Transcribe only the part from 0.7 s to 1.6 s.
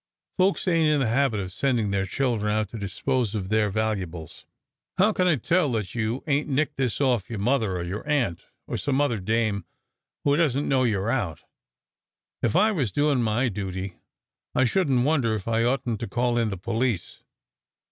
t in the habit of